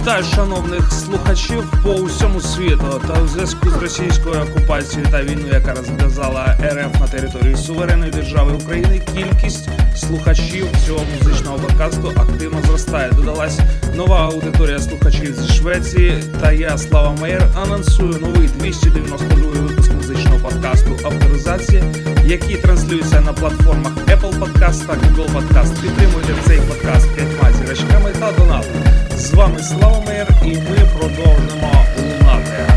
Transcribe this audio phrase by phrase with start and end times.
[0.00, 5.74] Вітаю шановних слухачів по усьому світу та у зв'язку з російською окупацією та війною, яка
[5.74, 9.02] розв'язала РФ на території суверенної держави України.
[9.14, 13.10] Кількість слухачів цього музичного подкасту активно зростає.
[13.12, 13.58] Додалась
[13.94, 16.22] нова аудиторія слухачів з Швеції.
[16.40, 21.84] Та я Слава Меєр анонсую новий 292 випуск музичного подкасту Авторизація,
[22.24, 25.82] який транслюється на платформах Apple Podcast та Google Podcast.
[25.82, 29.07] Підтримуйте цей подкаст п'ятьма зірочками та донатом.
[29.17, 32.73] З вами Слава Меєр і ми продовжимо лунати.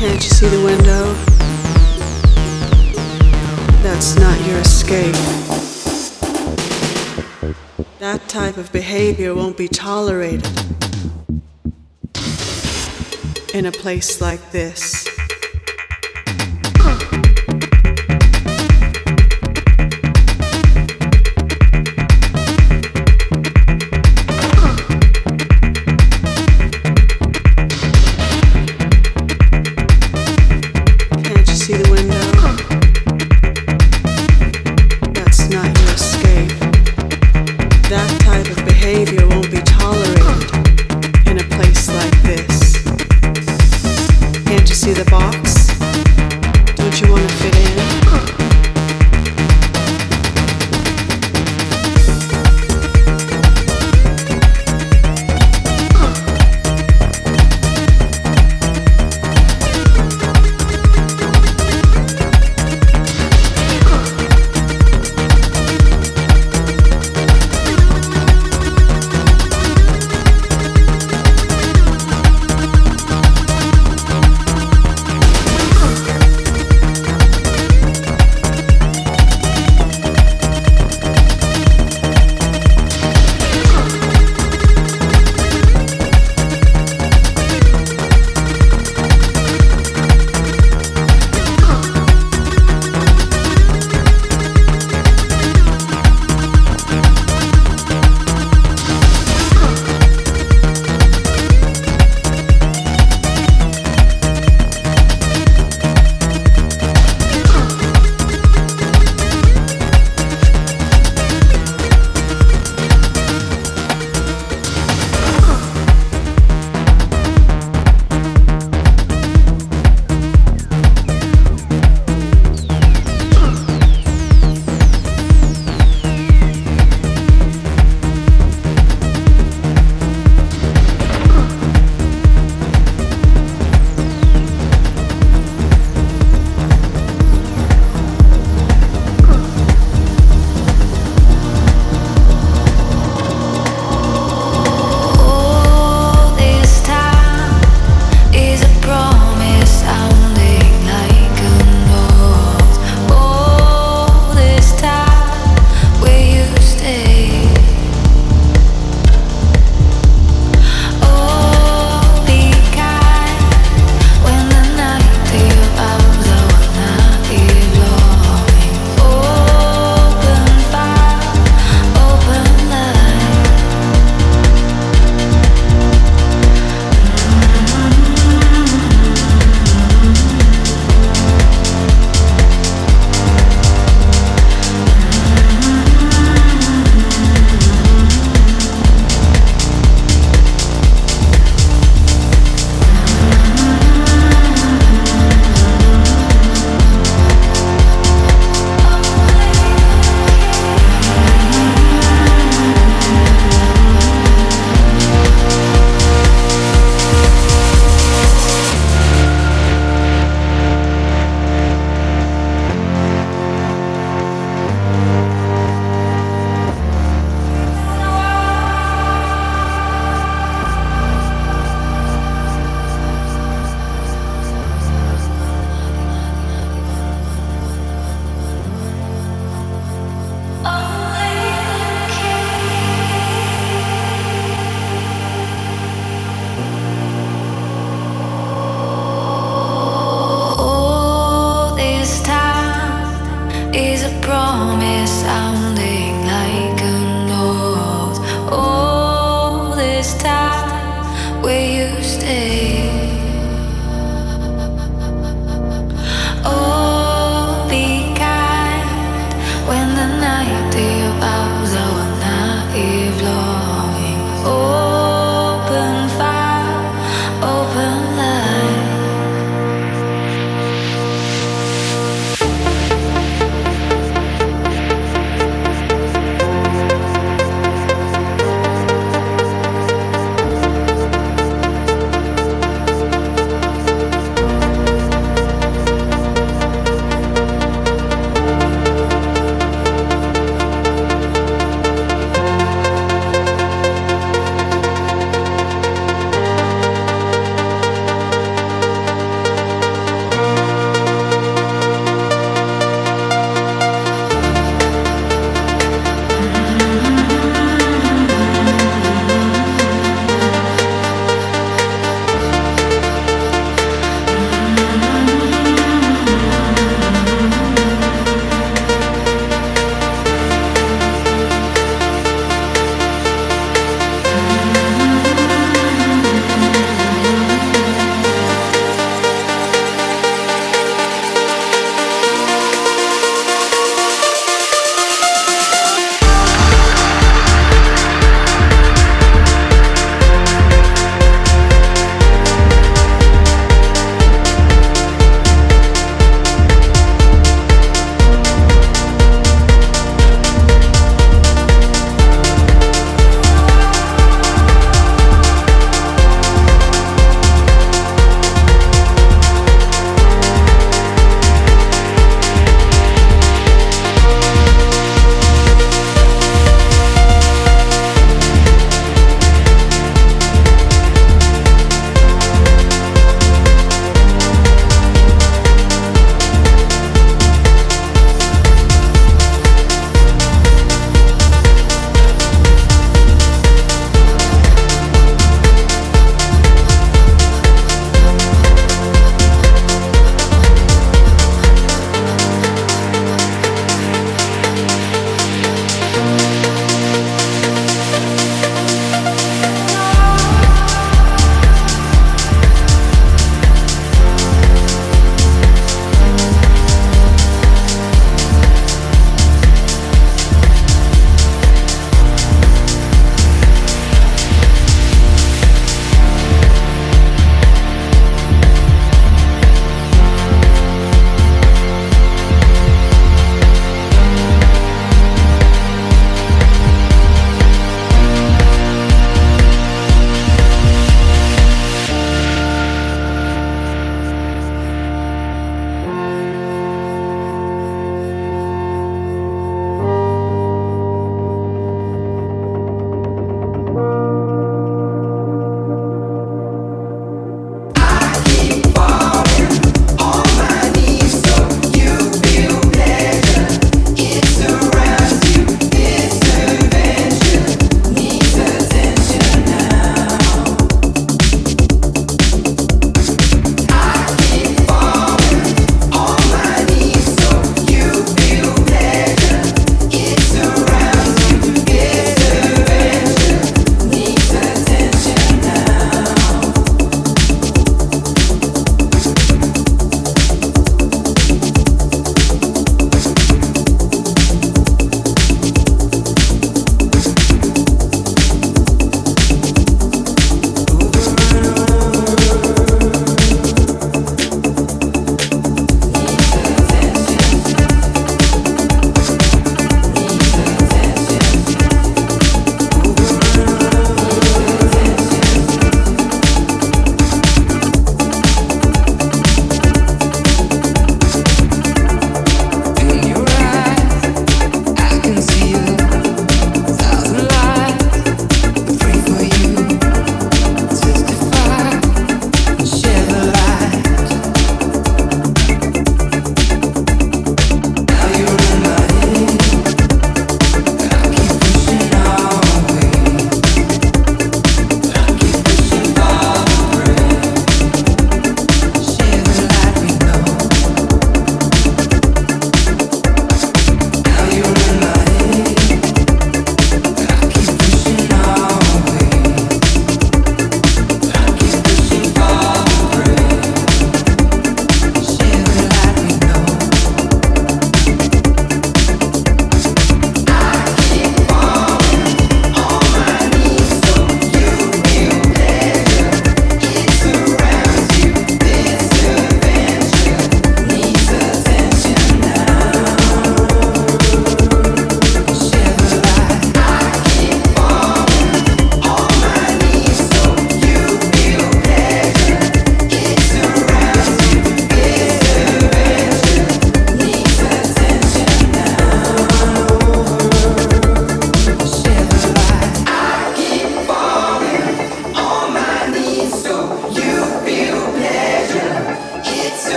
[0.00, 1.04] Can't you see the window?
[3.82, 5.16] That's not your escape.
[7.98, 10.46] That type of behavior won't be tolerated
[13.53, 15.08] in a place like this.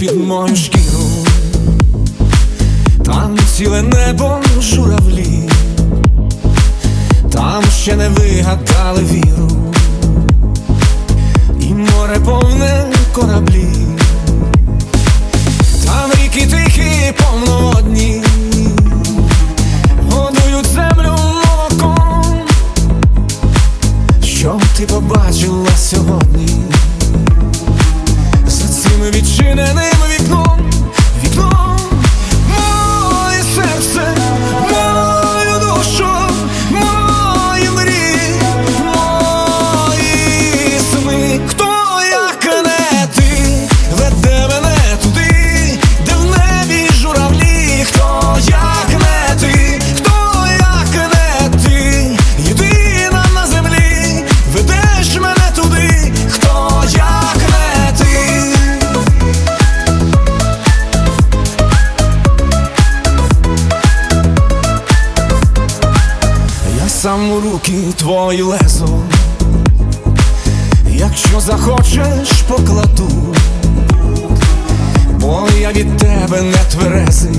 [0.00, 0.69] de mãos
[67.02, 69.02] сам у руки твої лезу,
[70.88, 73.34] якщо захочеш, покладу,
[75.20, 77.36] бо я від тебе не тверезий,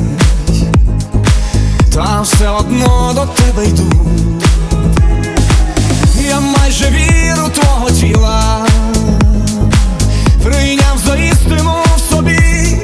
[1.93, 3.91] та все одно до тебе йду.
[6.29, 8.65] Я майже віру твого тіла,
[10.43, 12.77] прийняв за істину в собі,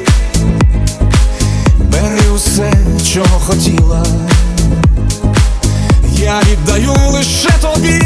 [1.78, 2.72] бери усе,
[3.14, 4.04] чого хотіла
[6.28, 8.00] я віддаю лише тобі,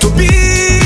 [0.00, 0.79] тобі.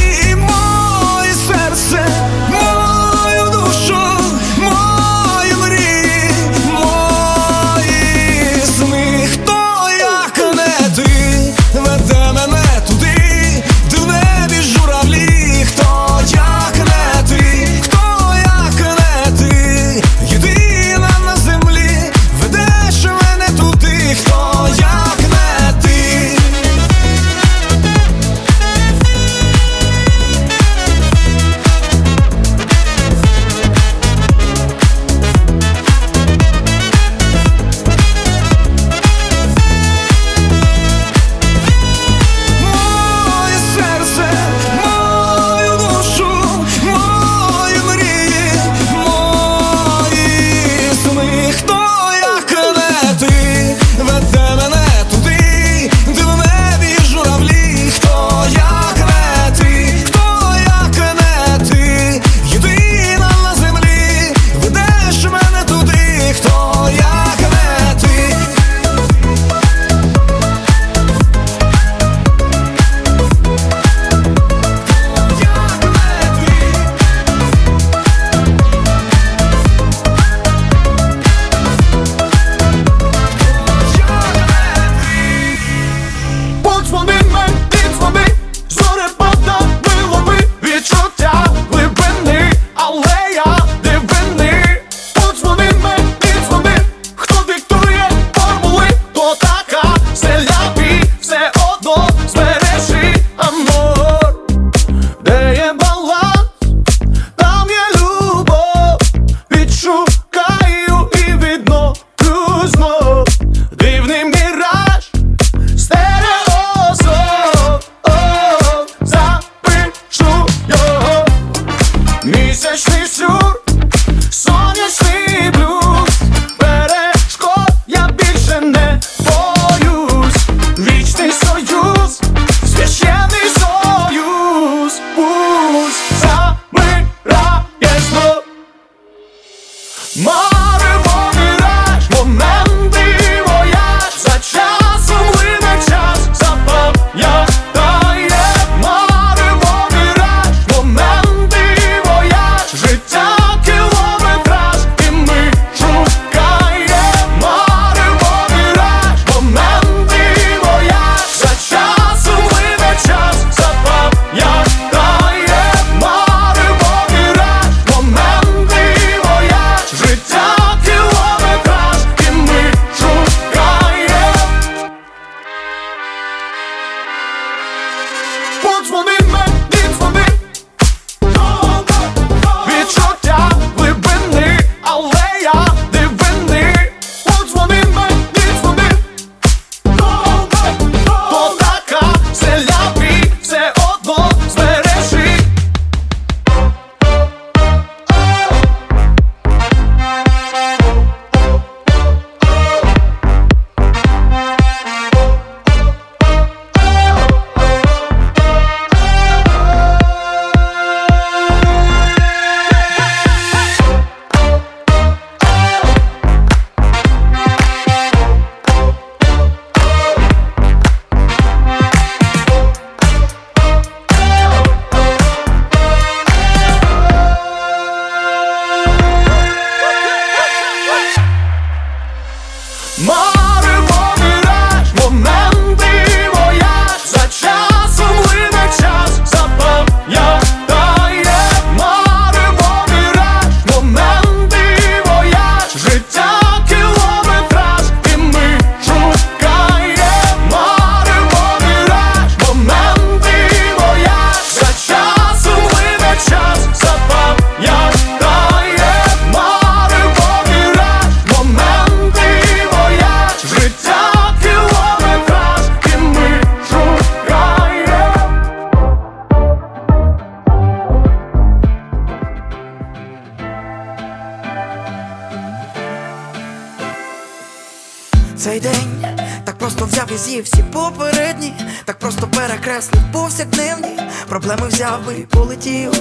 [284.45, 285.93] Проблеми взяв би полетів.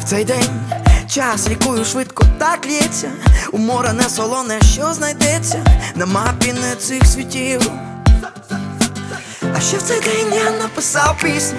[0.00, 0.48] В цей день
[1.08, 3.10] час рікою швидко так лється.
[3.52, 7.70] У море не солоне, що знайдеться на мапі не цих світів.
[9.56, 11.58] А ще в цей день я написав пісню,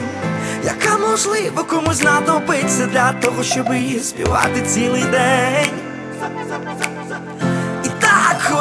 [0.66, 5.70] яка можливо комусь знадобиться для того, щоб її співати цілий день.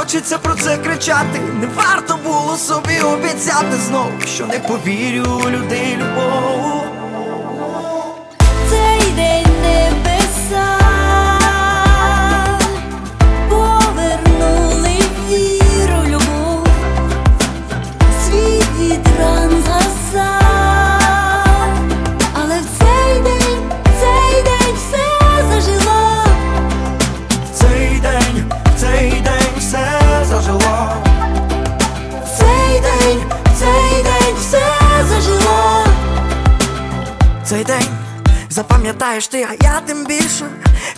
[0.02, 1.38] Хочеться про це кричати.
[1.60, 6.84] Не варто було собі обіцяти знов, що не повірю у людей любов.
[8.70, 9.51] Цей день
[37.52, 37.88] Цей день
[38.50, 40.46] запам'ятаєш ти, а я тим більше.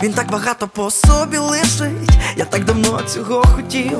[0.03, 2.09] Він так багато по собі лишить.
[2.35, 3.99] Я так давно цього хотів.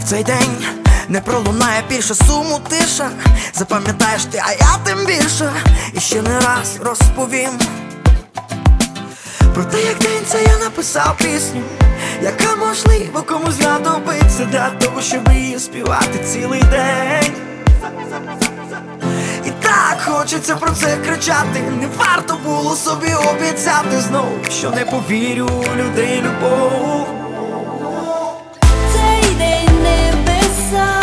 [0.00, 0.64] В цей день
[1.08, 3.10] не пролунає більше суму тиша.
[3.54, 5.52] Запам'ятаєш ти, а я тим більше.
[5.92, 7.58] І ще не раз розповім.
[9.54, 11.62] Про те, як день це я написав пісню,
[12.22, 17.32] яка можливо комусь знадобиться для того, щоб її співати цілий день.
[20.04, 21.60] Хочеться про це кричати.
[21.80, 27.06] Не варто було собі обіцяти знов, що не повірю у людей любов.
[28.92, 31.01] Цей день небеса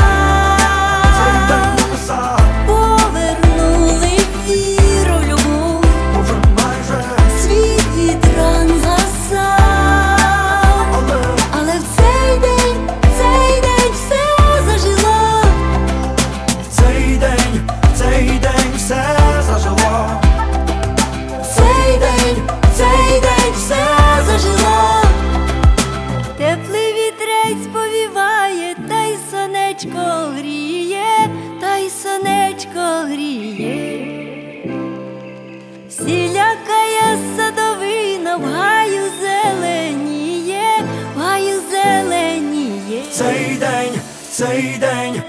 [44.40, 45.22] день, цей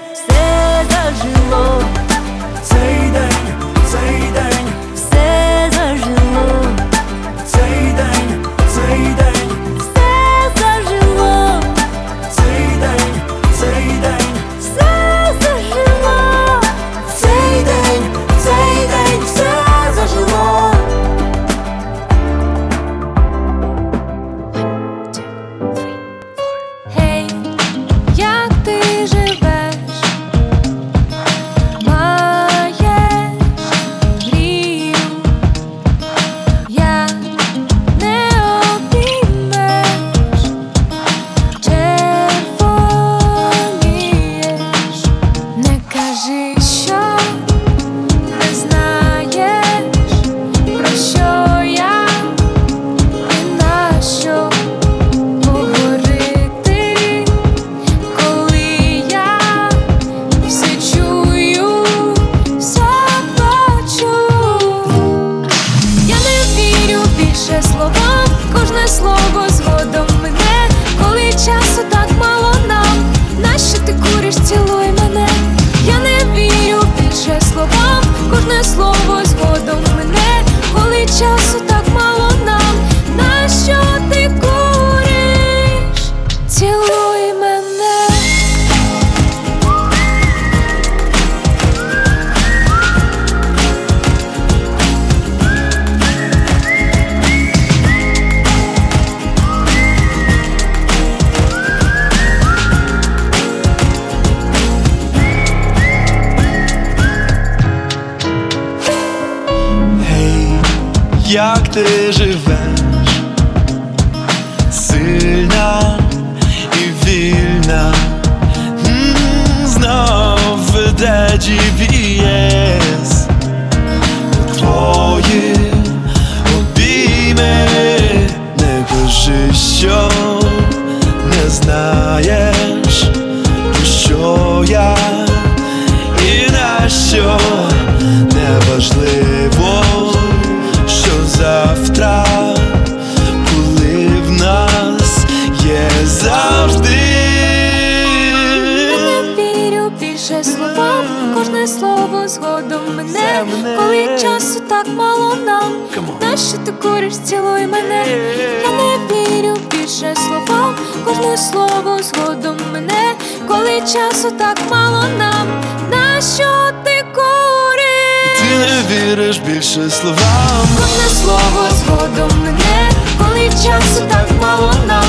[170.81, 175.05] кожне слово згодом мене, коли часу так мало нам,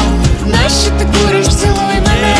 [0.45, 2.35] нащо ти куриш, цілуй мене,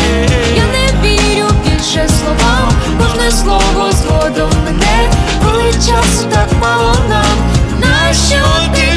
[0.56, 5.10] я не вірю більше словам, кожне слово згодом мене,
[5.44, 7.38] коли часу так мало нам,
[7.80, 8.91] нащо ти?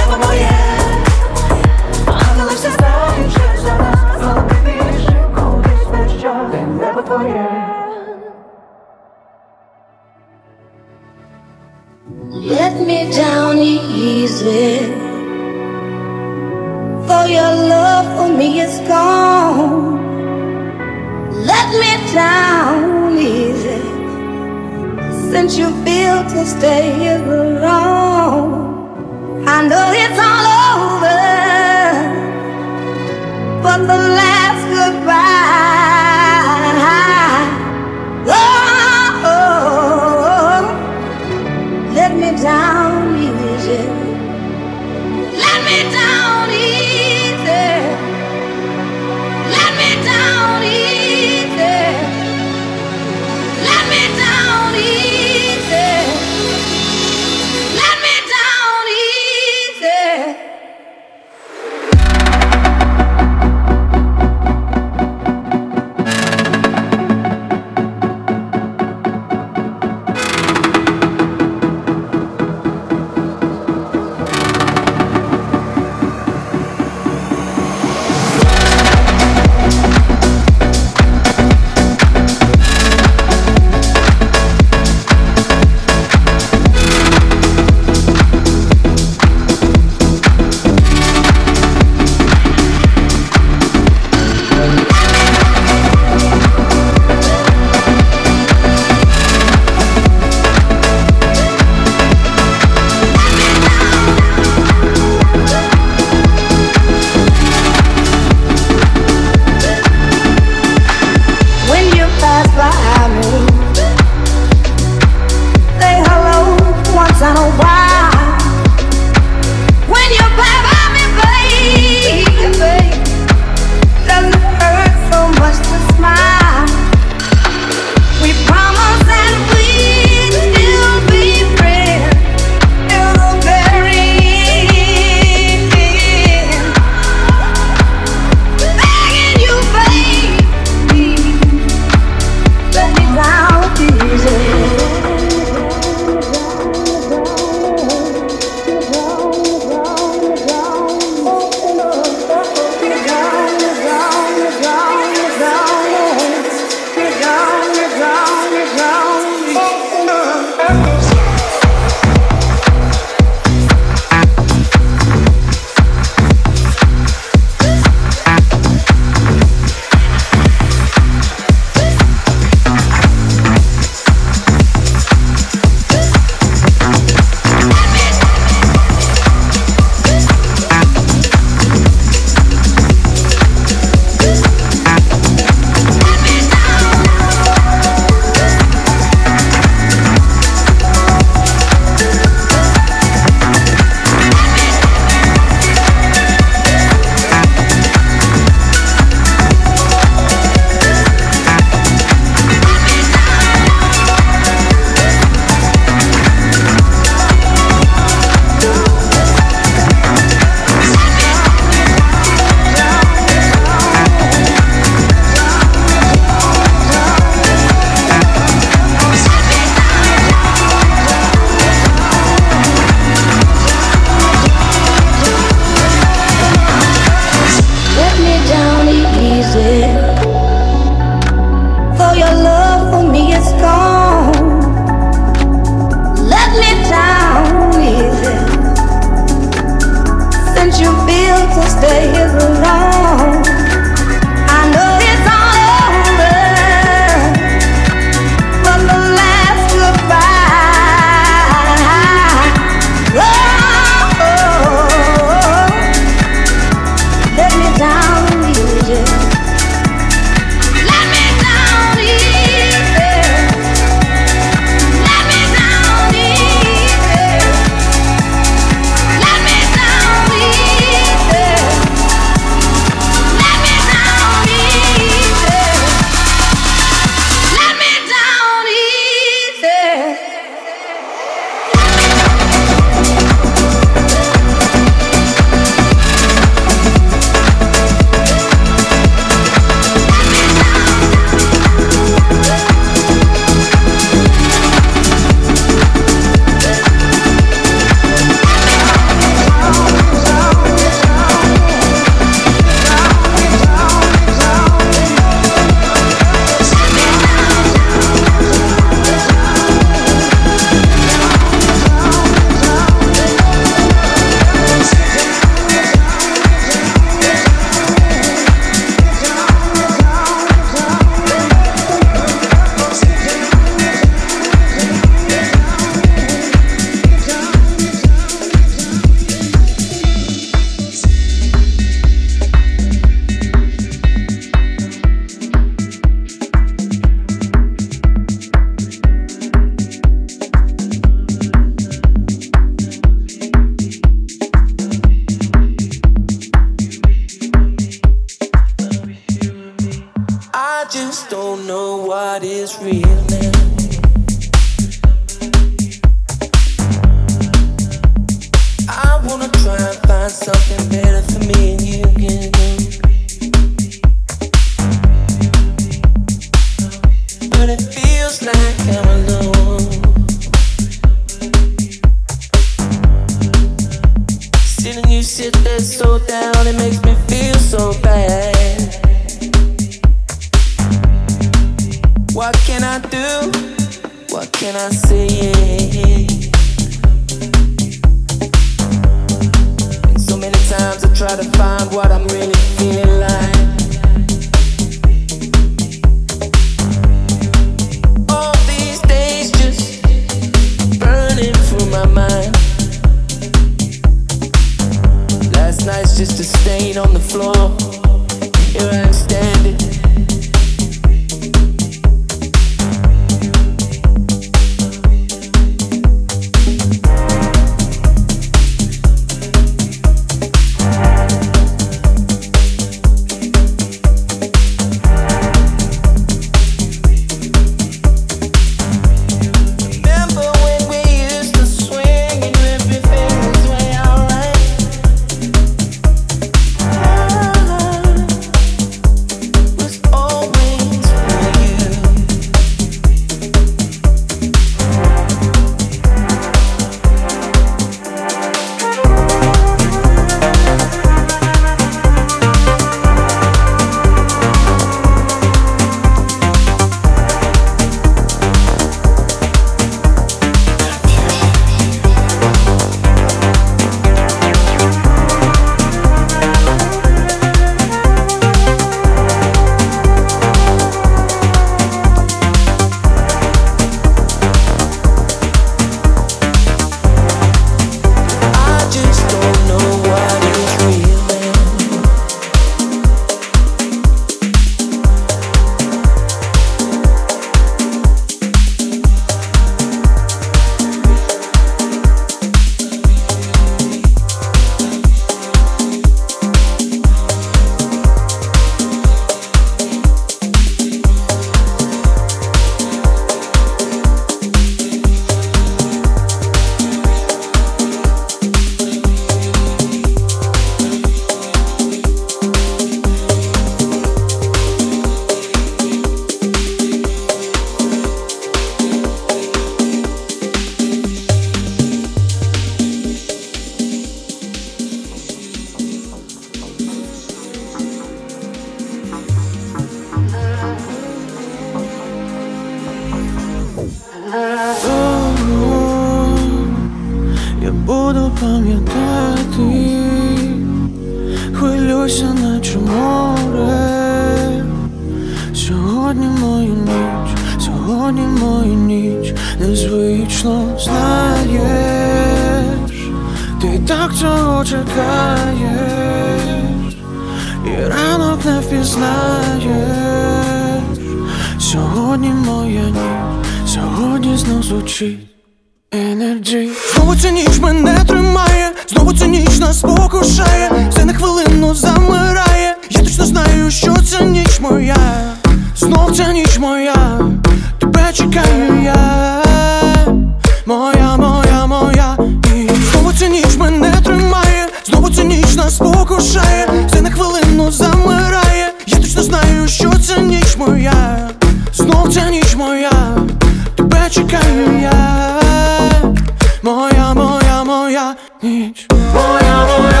[598.51, 600.00] nic Moja, moja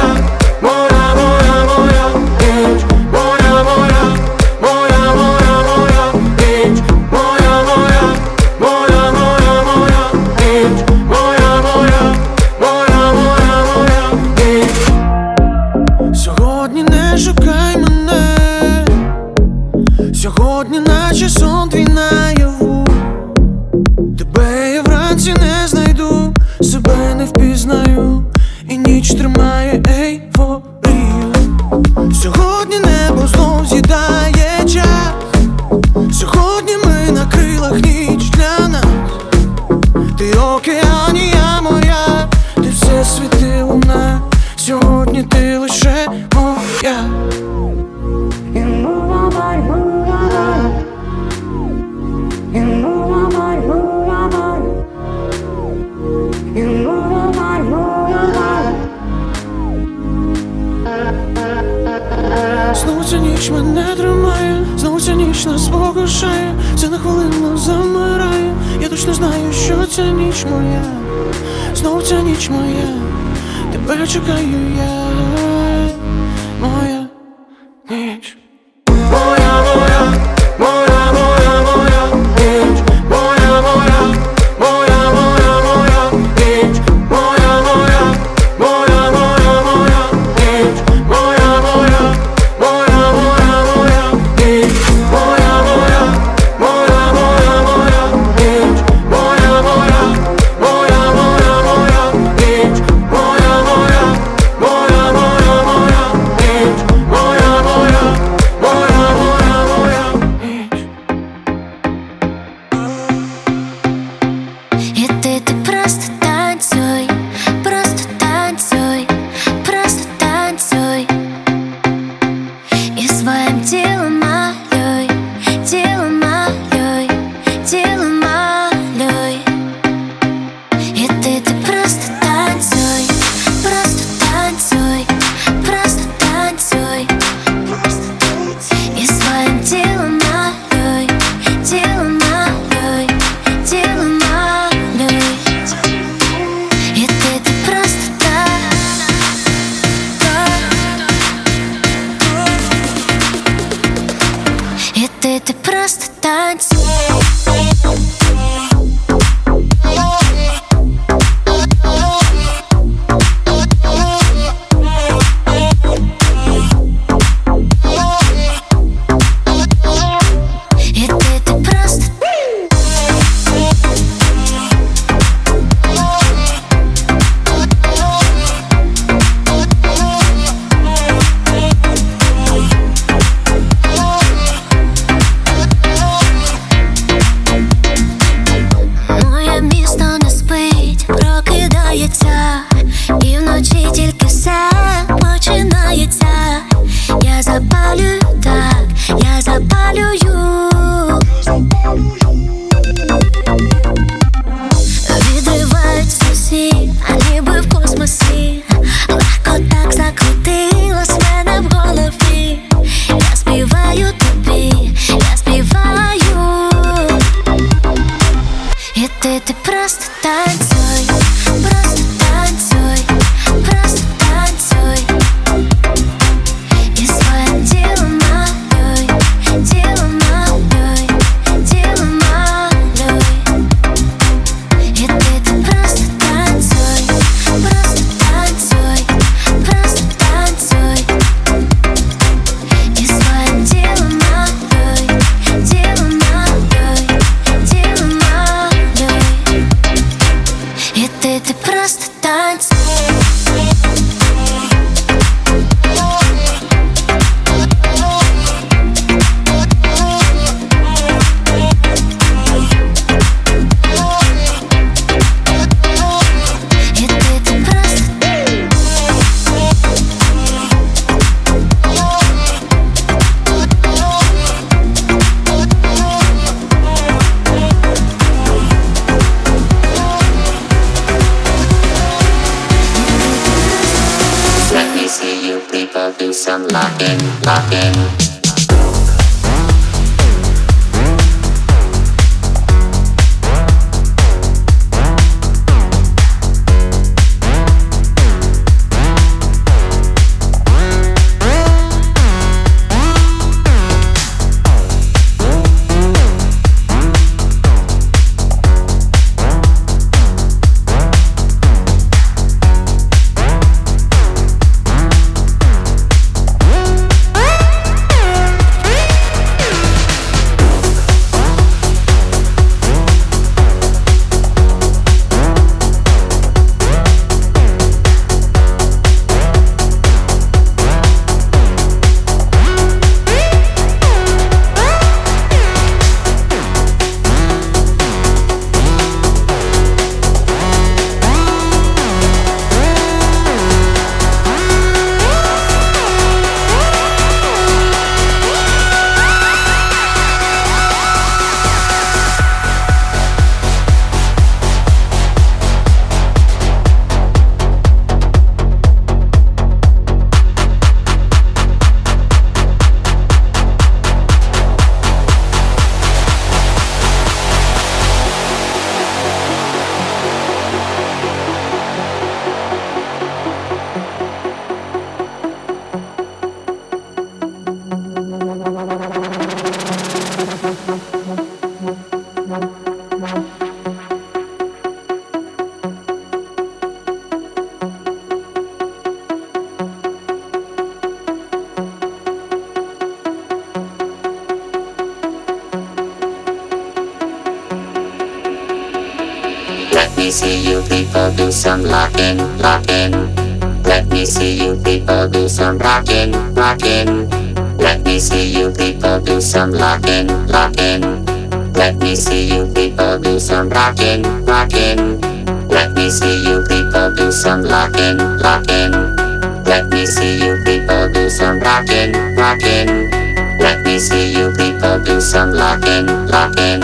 [422.09, 423.57] locking, locking.
[423.59, 426.81] Let me see you people do some locking, locking.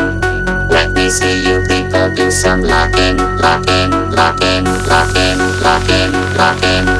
[0.70, 6.38] Let me see you people do some locking, locking, locking, locking, locking, locking.
[6.38, 6.96] locking.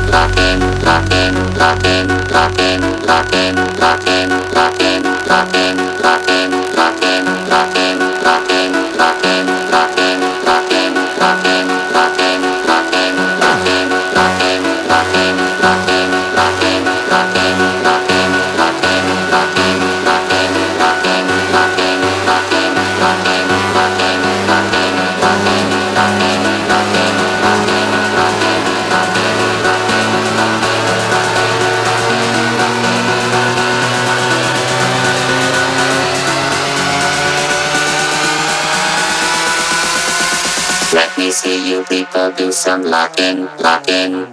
[41.32, 44.28] see you people do some locking, locking.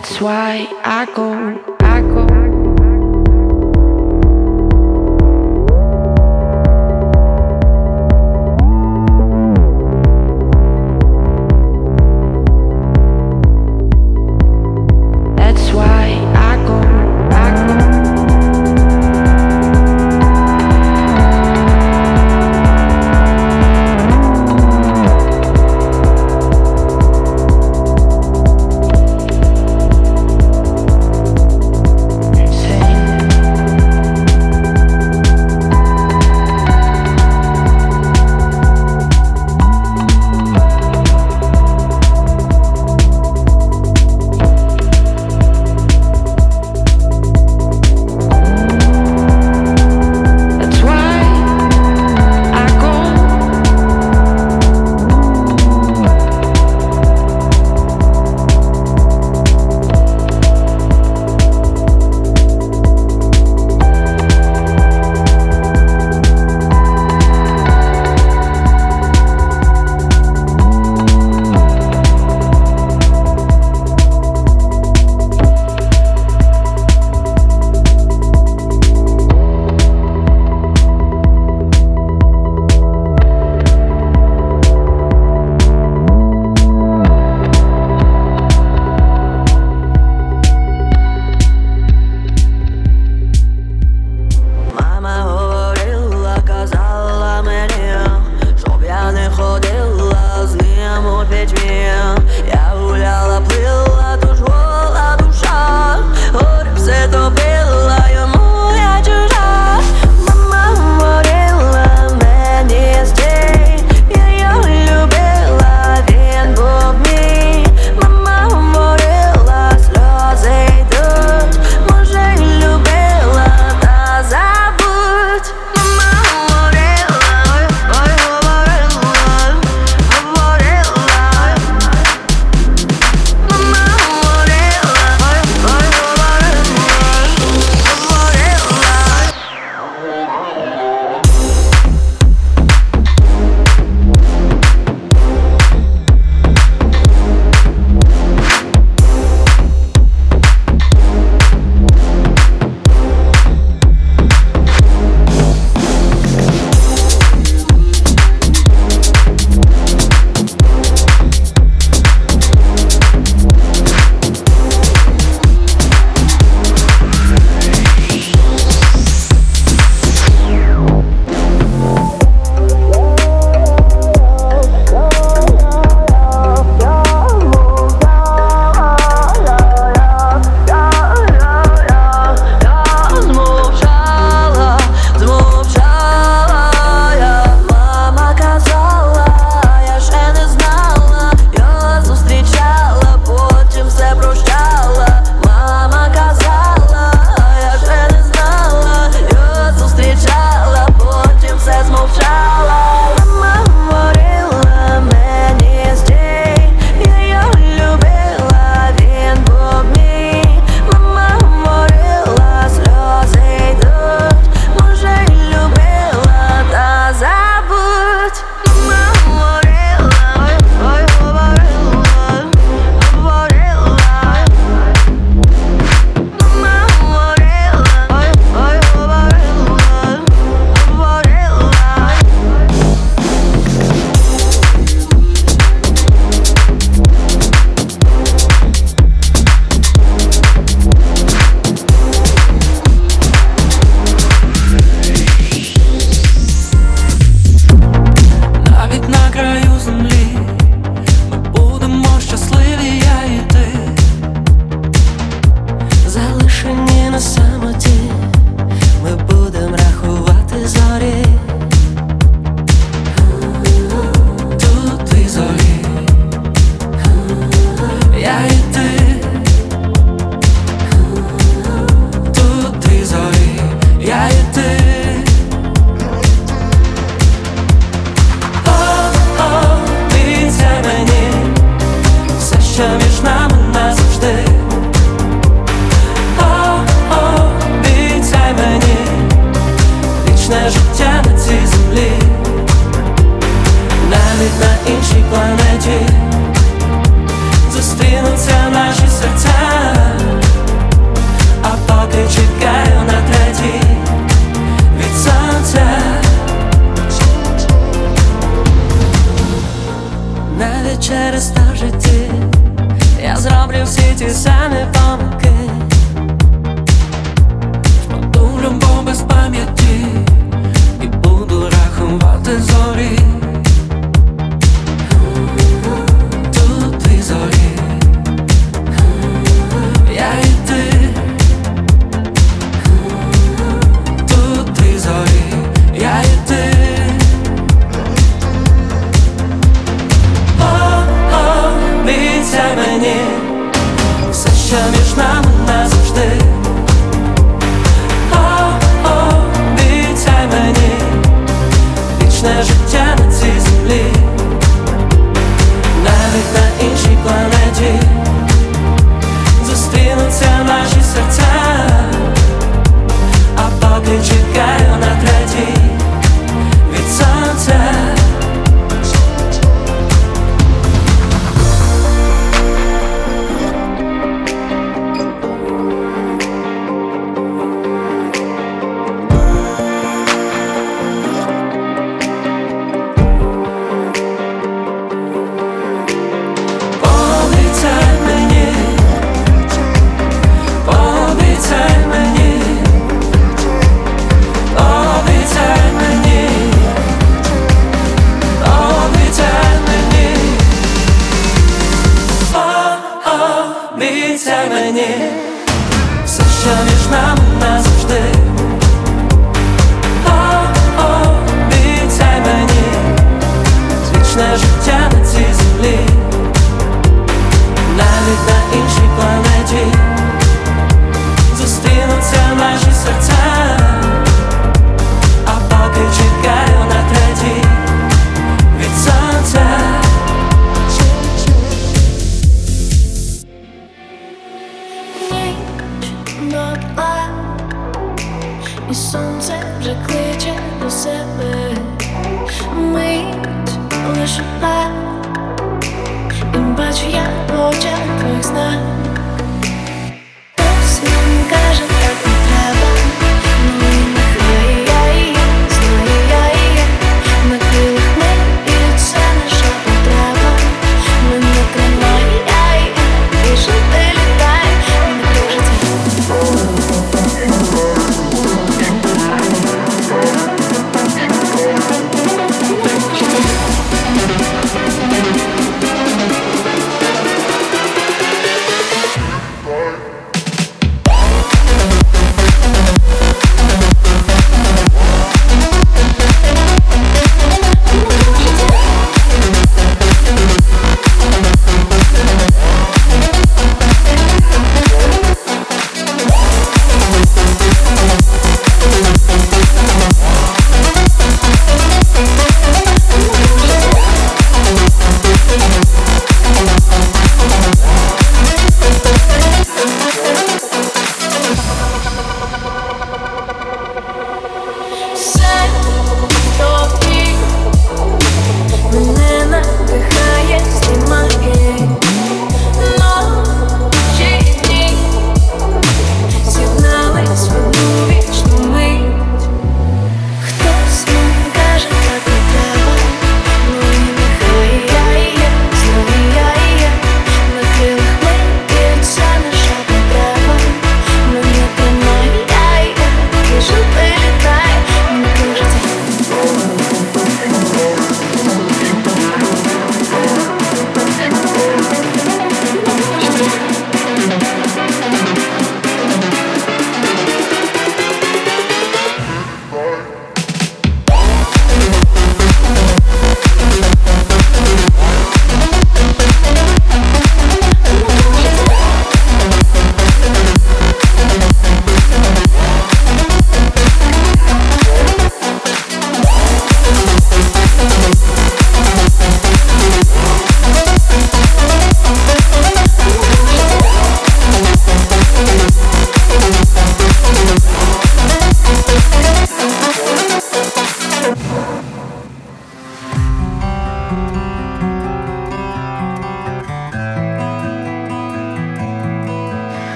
[0.00, 1.69] That's why I go,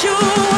[0.00, 0.51] you.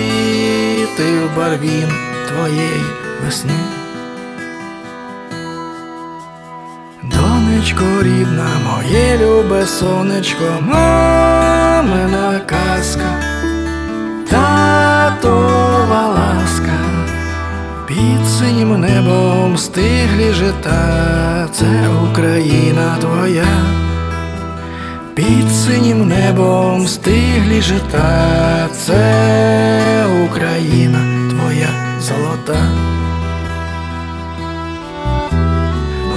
[0.00, 1.88] Росами в барвін
[2.28, 2.84] твоєї
[3.24, 3.60] весни.
[7.02, 13.22] Донечко рідна, моє любе сонечко, мамина казка,
[14.30, 16.78] татова ласка,
[17.86, 23.46] під синім небом стиглі жита, це Україна твоя,
[25.20, 30.98] під синім небом стиглі жита, це Україна
[31.30, 31.68] твоя
[32.00, 32.58] золота.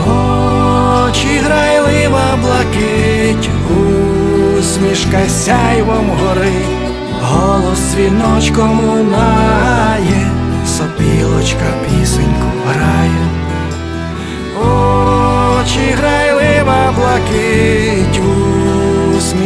[0.08, 3.50] Очі грайлива блакить,
[4.60, 10.32] усмішка сяйвом горить, голос віночком лунає,
[10.78, 13.28] сопілочка пісеньку грає.
[14.60, 18.20] Очі грайлива блакить,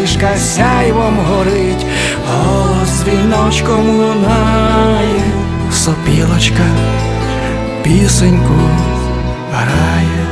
[0.08, 1.86] усмішка сяйвом горить,
[2.28, 5.24] голос віночком лунає,
[5.72, 6.64] сопілочка
[7.84, 8.60] пісеньку
[9.54, 10.26] грає.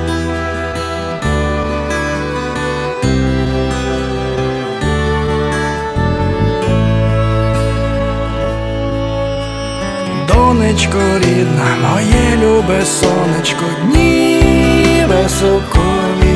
[10.28, 16.36] Донечко рідна, моє любе сонечко, дні високові,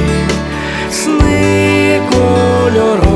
[0.91, 3.09] сни кольорові,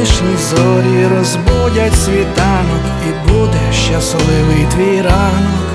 [0.00, 5.66] вранішні зорі розбудять світанок, і буде щасливий твій ранок.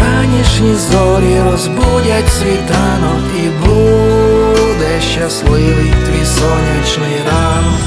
[0.00, 7.80] ранішні зорі розбудять світанок, і буде щасливий твій сонячний ранок.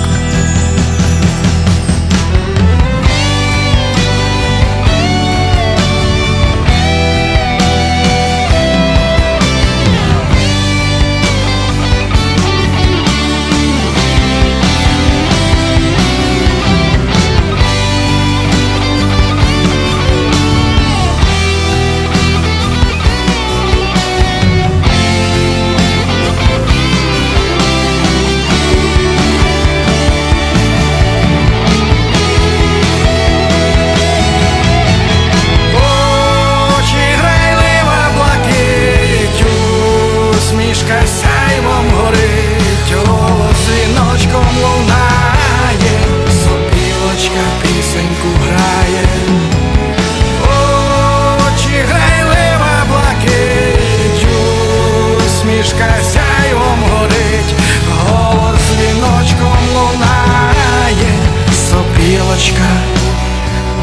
[62.41, 62.67] Сопілочка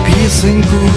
[0.07, 0.91] пісеньку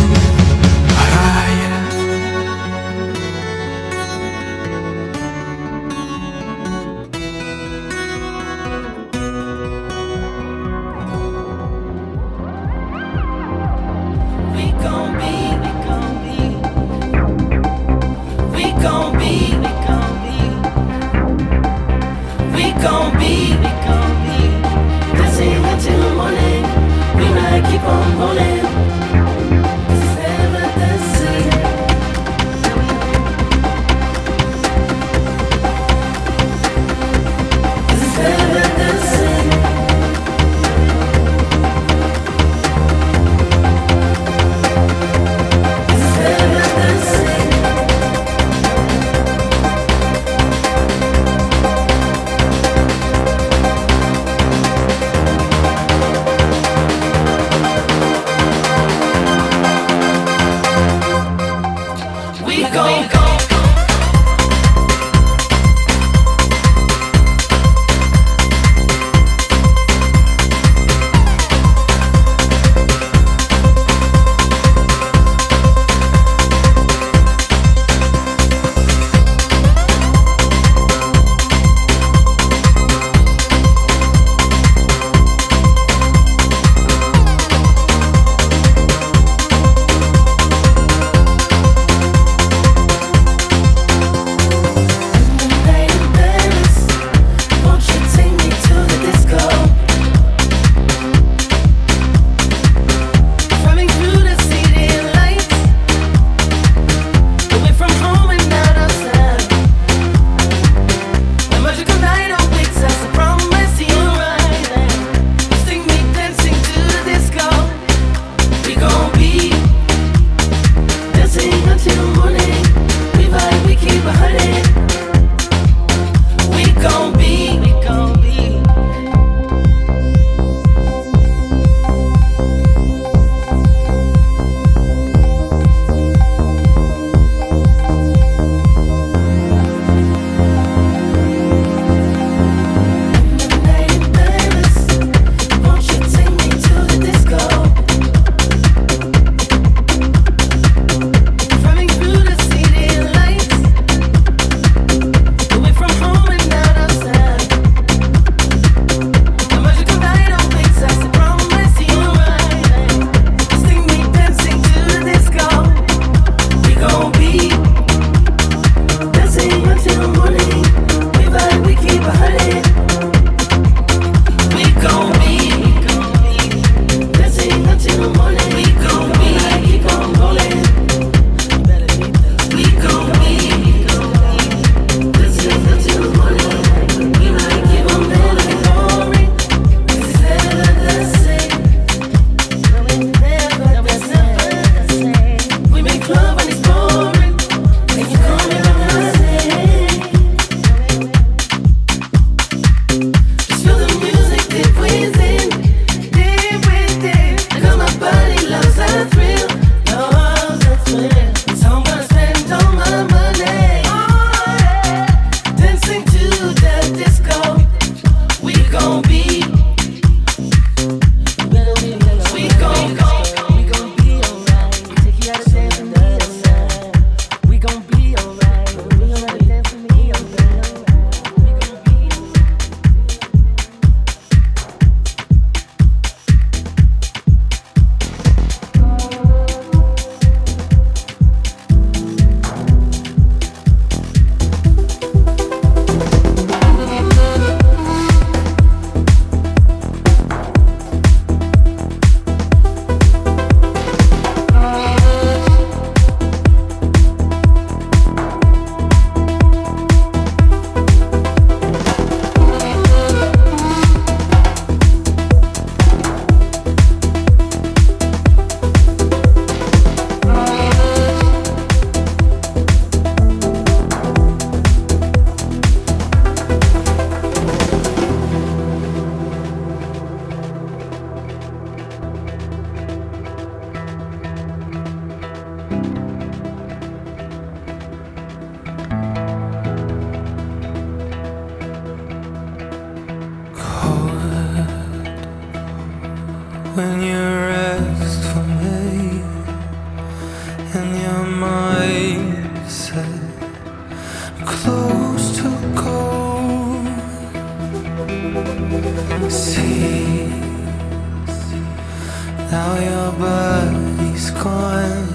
[312.51, 315.07] Now your body's gone,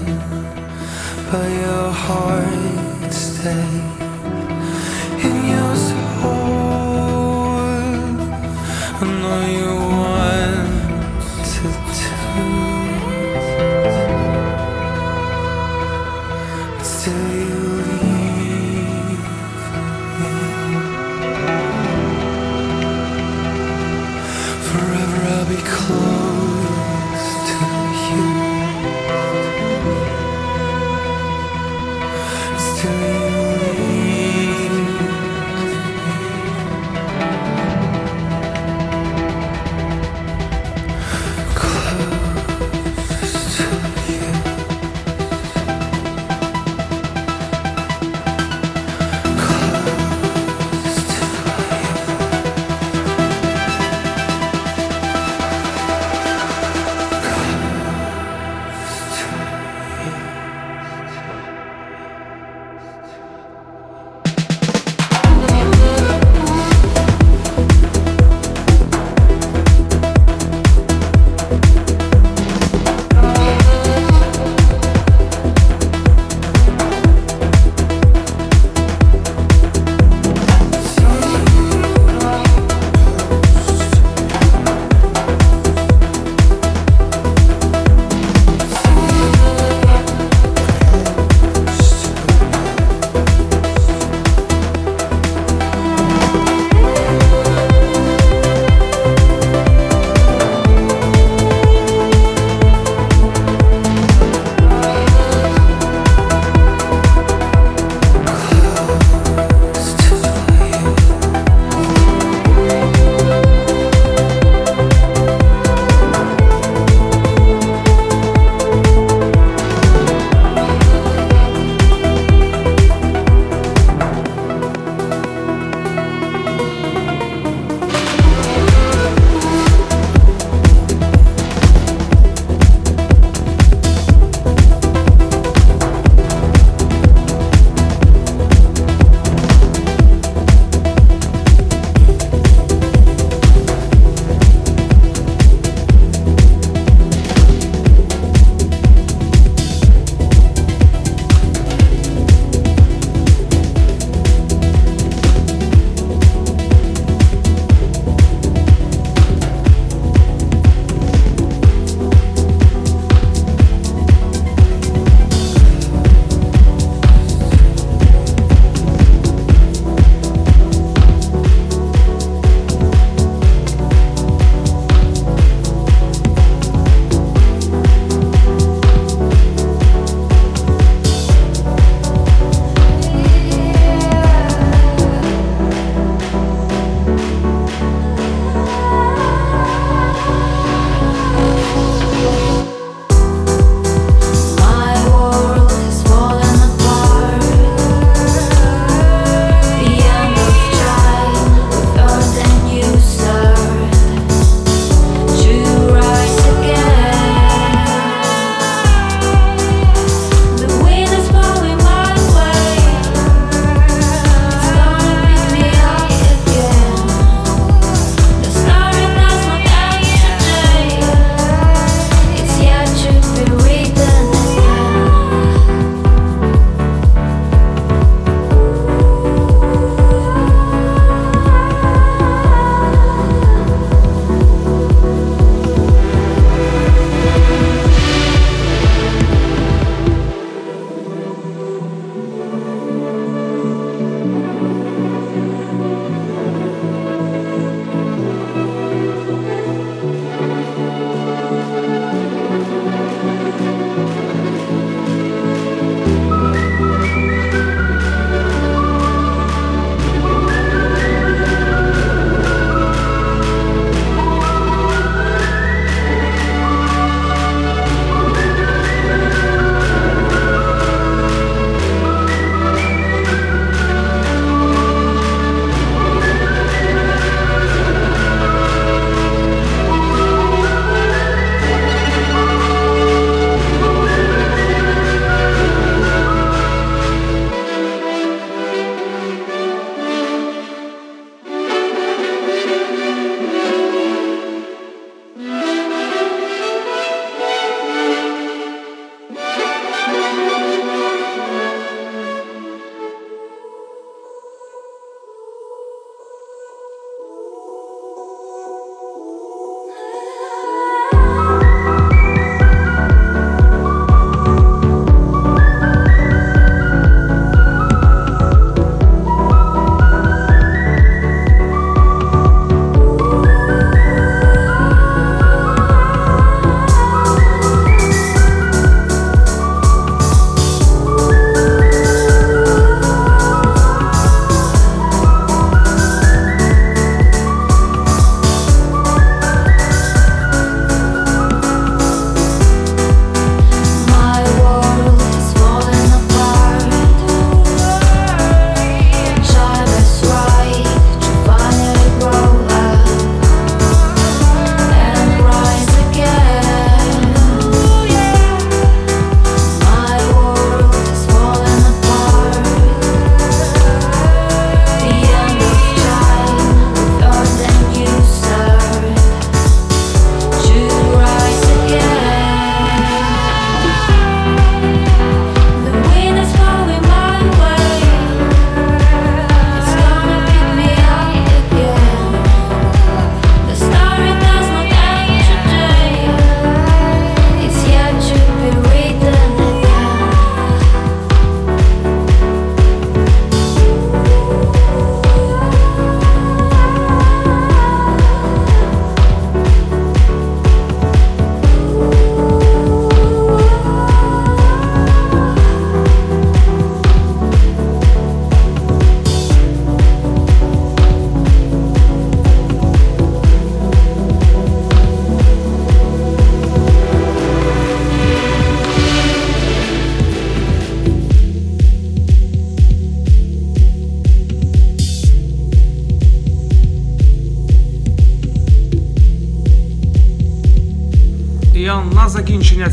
[1.31, 3.96] but your heart stays.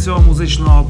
[0.05, 0.84] Цього музичного